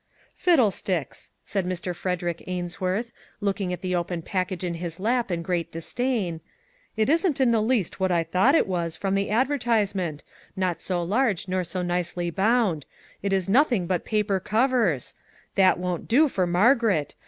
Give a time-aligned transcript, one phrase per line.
[0.45, 1.95] "Fiddlesticks!" said Mr.
[1.95, 6.41] Frederick Ains worth, looking at the open package in his lap in great disdain,"
[6.97, 10.23] it isn't in the least what I thought it was, from the advertisement;
[10.55, 12.87] not so large nor so nicely bound;
[13.21, 15.13] it is nothing but paper covers.
[15.53, 17.13] That won't do for Margaret.